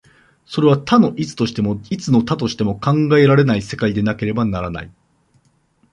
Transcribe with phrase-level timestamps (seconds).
[0.47, 4.91] それは多の一としても、一の多としても考えられない世界でなければならない。